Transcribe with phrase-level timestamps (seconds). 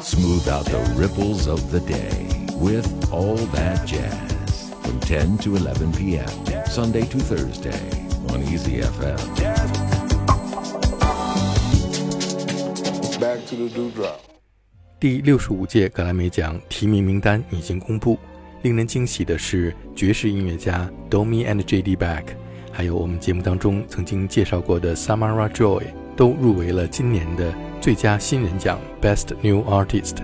[0.00, 5.92] Smooth out the ripples of the day with all that jazz from 10 to 11
[5.92, 6.28] p.m.
[6.66, 7.72] Sunday to Thursday
[8.28, 9.16] on Easy FM.
[13.18, 14.20] Back to the dewdrop.
[14.98, 18.18] 第六十五届格莱美奖提名名单已经公布。
[18.62, 21.96] 令人惊喜的是，爵士音乐家 Domi and J.D.
[21.96, 22.24] Back，
[22.70, 25.84] 还有我们节目当中曾经介绍过的 Samara Joy，
[26.14, 30.16] 都入围了今年的 最佳新人奖 Best New Artist，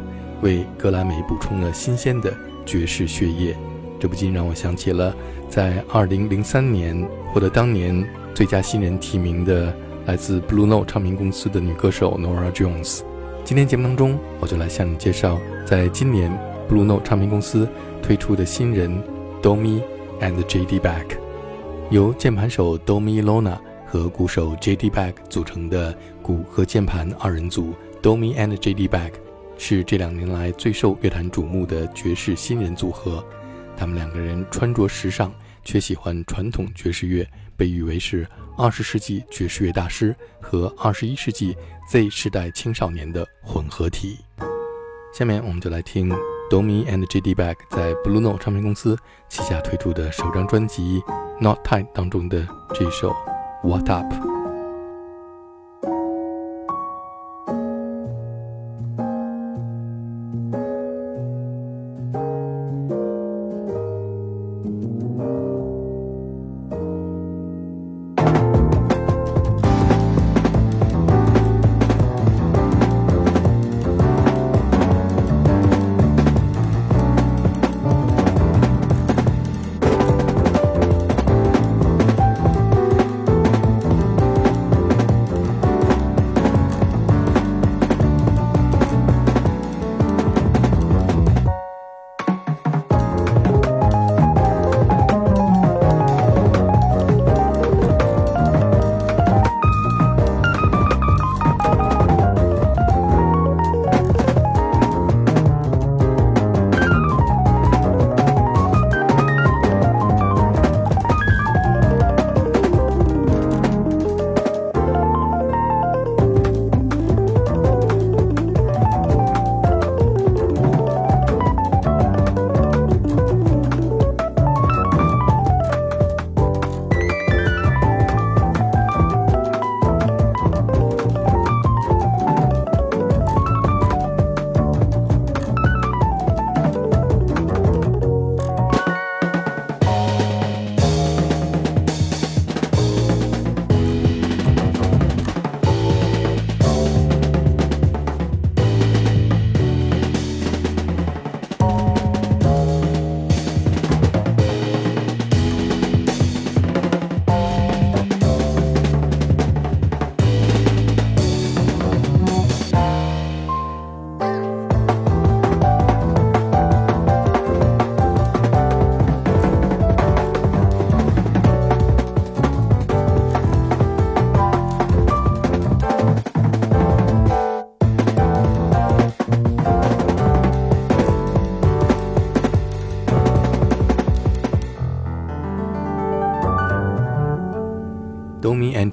[0.43, 2.33] 为格莱美补充了新鲜的
[2.65, 3.57] 爵士血液。
[3.99, 5.15] 这不禁让我想起了
[5.49, 13.01] 在2003年获得当年最佳新人提名的来自 Blue Note 唱片公司的女歌手 Nora Jones。
[13.43, 16.31] 今天节目当中，我就来向你介绍，在今年
[16.69, 17.69] Blue Note 唱片公司。
[18.03, 19.03] 推出的新人
[19.43, 19.83] Domi
[20.21, 20.79] and J.D.
[20.79, 21.17] Back，
[21.91, 23.57] 由键盘手 Domi Lona
[23.97, 24.91] 和鼓手 J.D.
[24.91, 28.87] Back 组成的鼓和键盘二人组 Domi and J.D.
[28.89, 29.13] Back，
[29.57, 33.25] 是这两年来最受乐坛瞩目的爵士新人组合。
[33.75, 35.31] 他们两个人穿着时尚，
[35.65, 37.27] 却喜欢传统爵士乐，
[37.57, 41.57] 被誉为是二十世纪爵士乐大师和二十一世纪
[41.91, 44.19] Z 世代青少年的混合体。
[45.15, 46.15] 下面我们就来听。
[46.49, 47.35] Domi and J.D.
[47.35, 48.97] Back 在 Blue Note 唱片公司
[49.29, 51.01] 旗下推出的首张专辑
[51.43, 53.11] 《Not Time》当中的这首
[53.63, 54.36] 《What Up》。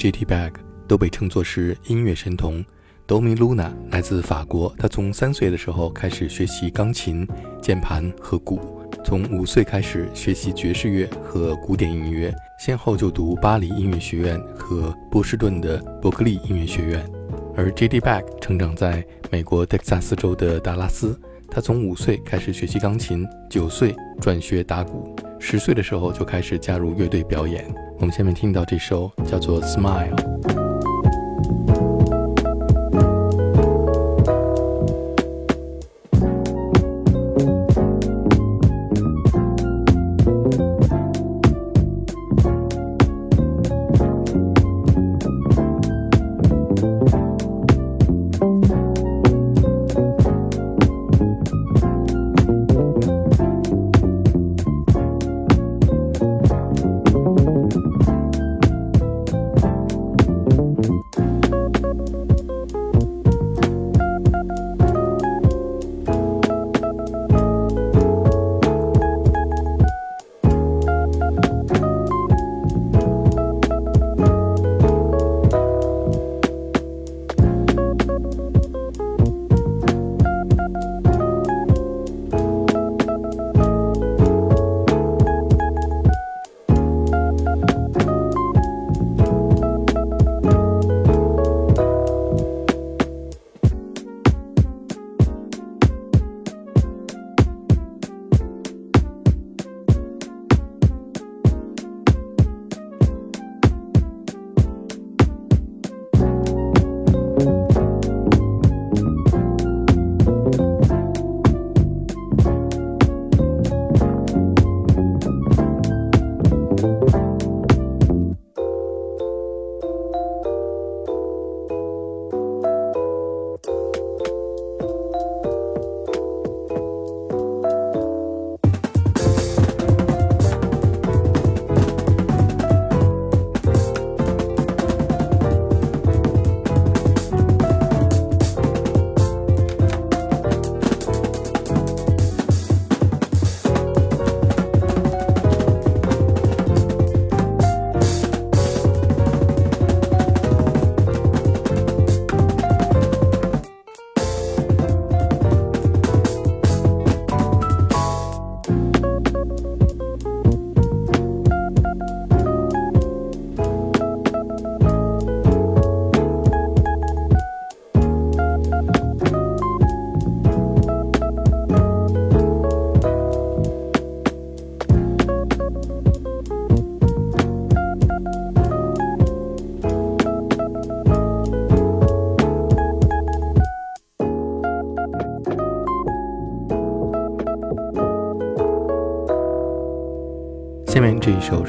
[0.04, 0.26] J.T.
[0.26, 0.52] Bag
[0.86, 2.62] 都被称作是音乐神童。
[3.08, 7.26] Domi Luna 来自法国，他从三岁的时候开始学习钢琴、
[7.62, 8.60] 键盘和鼓，
[9.06, 17.10] 从五岁开始学习爵士乐和古典音乐，先后就读巴黎音乐学院和波士顿的伯克利音乐学院。
[17.56, 18.02] 而 J.D.
[18.02, 21.18] Bag 成长在美国德克萨斯州的达拉斯，
[21.50, 27.74] 他从五岁开始学习钢琴，九岁转学打鼓，十岁的时候就开始加入乐队表演。
[28.00, 30.16] 我们下面听到这首叫做《Smile》。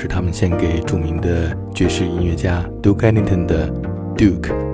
[0.05, 3.71] 是他们献给著名的爵士音乐家 Duke Ellington 的
[4.15, 4.74] Duke。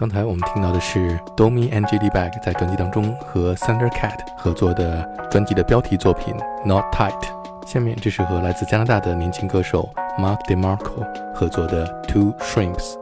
[0.00, 7.22] 刚才我们听到的是 Domi and JD Bag 在专辑当中和 Thundercat 合作的专辑的标题作品 Not Tight。
[7.66, 12.96] 下面这是和来自加拿大的年轻歌手 Mark DeMarco 合作的 Two Shrimps。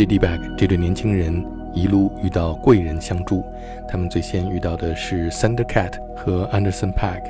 [0.00, 0.18] J.D.
[0.18, 3.44] Bag 这对年轻人一路遇到贵人相助，
[3.86, 7.20] 他们最先遇到的是 Thundercat 和 Anderson Paak。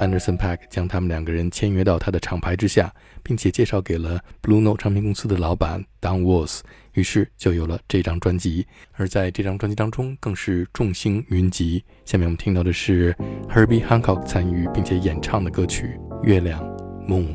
[0.00, 2.90] Anderson Paak 将他们两个人签约到他的厂牌之下，
[3.22, 6.60] 并且介绍给了 Blue Note 唱片公司的老板 Don Walls，
[6.94, 8.66] 于是就有了这张专辑。
[8.92, 11.84] 而在这张专辑当中，更是众星云集。
[12.06, 13.14] 下面我们听到的是
[13.50, 16.64] Herbie Hancock 参与并且演唱的歌曲《月亮
[17.06, 17.26] Moon》。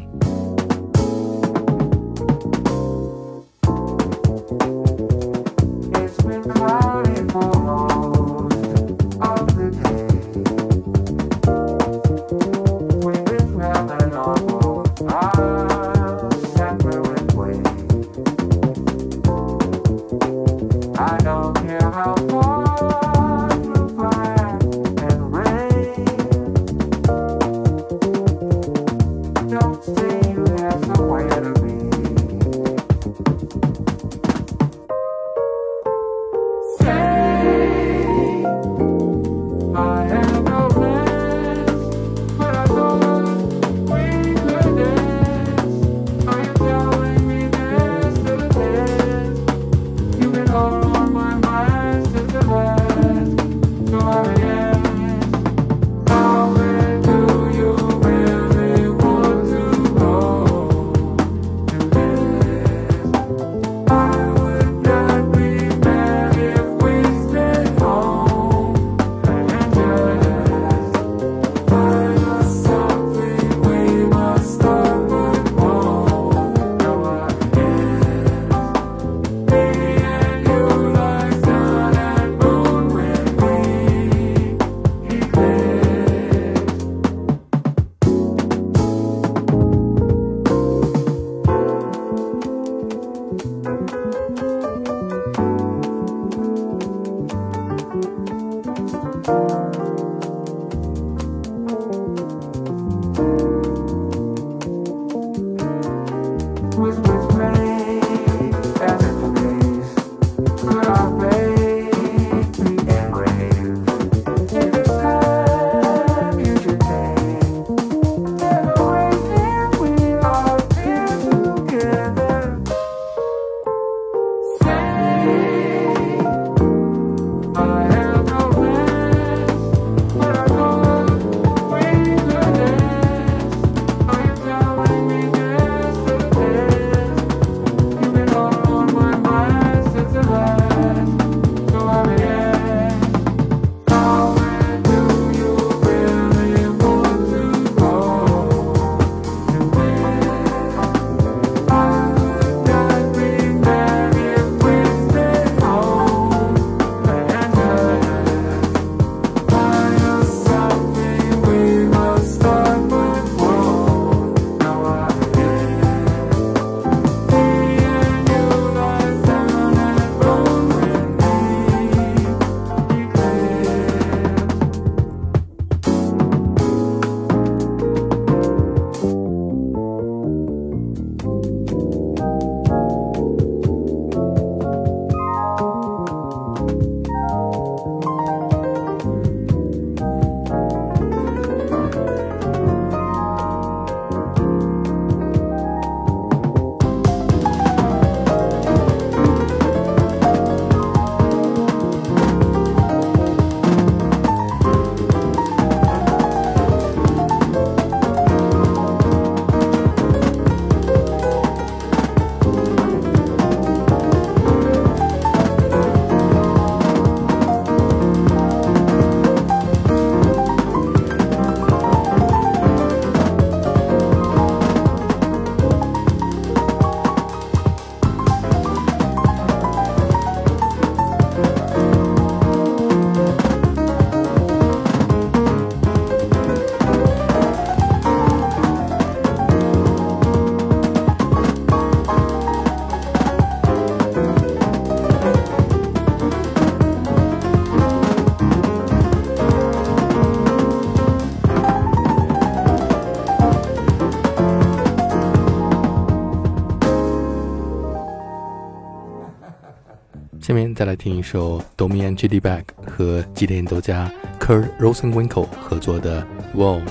[260.79, 262.39] 再来听一首 Domi and J.D.
[262.39, 266.21] Back 和吉林演奏家 Kurt Rosenwinkel 合作的
[266.57, 266.81] 《Wow》。